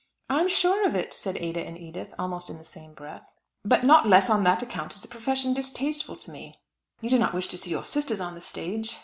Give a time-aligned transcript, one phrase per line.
[0.31, 3.31] "I am sure of it," said Ada and Edith almost in the same breath.
[3.63, 6.59] "But not less on that account is the profession distasteful to me.
[7.01, 8.97] You do not wish to see your sisters on the stage?"